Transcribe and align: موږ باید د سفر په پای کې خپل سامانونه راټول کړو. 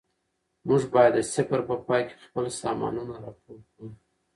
موږ 0.67 0.81
باید 0.93 1.13
د 1.15 1.19
سفر 1.35 1.59
په 1.69 1.75
پای 1.87 2.01
کې 2.07 2.15
خپل 2.25 2.45
سامانونه 2.61 3.13
راټول 3.25 3.59
کړو. 3.71 3.87